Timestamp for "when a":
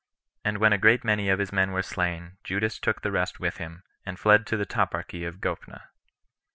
0.57-0.79